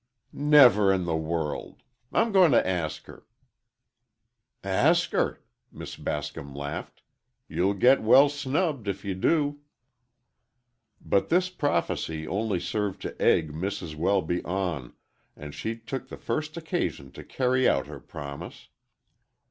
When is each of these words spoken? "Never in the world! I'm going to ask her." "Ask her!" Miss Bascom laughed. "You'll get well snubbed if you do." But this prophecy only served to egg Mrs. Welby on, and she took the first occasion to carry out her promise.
"Never 0.33 0.91
in 0.91 1.05
the 1.05 1.15
world! 1.15 1.83
I'm 2.11 2.31
going 2.31 2.51
to 2.53 2.67
ask 2.67 3.05
her." 3.05 3.27
"Ask 4.63 5.11
her!" 5.11 5.43
Miss 5.71 5.95
Bascom 5.95 6.55
laughed. 6.55 7.03
"You'll 7.47 7.75
get 7.75 8.01
well 8.01 8.27
snubbed 8.27 8.87
if 8.87 9.05
you 9.05 9.13
do." 9.13 9.59
But 11.05 11.29
this 11.29 11.51
prophecy 11.51 12.27
only 12.27 12.59
served 12.59 12.99
to 13.03 13.21
egg 13.21 13.51
Mrs. 13.51 13.93
Welby 13.93 14.43
on, 14.43 14.95
and 15.35 15.53
she 15.53 15.75
took 15.77 16.07
the 16.07 16.17
first 16.17 16.57
occasion 16.57 17.11
to 17.11 17.23
carry 17.23 17.69
out 17.69 17.85
her 17.85 17.99
promise. 17.99 18.69